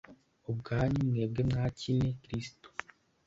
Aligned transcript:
ubwanyu 0.49 0.99
mwebwe 1.09 1.41
mwakine 1.49 2.07
Kiristo 2.21 2.67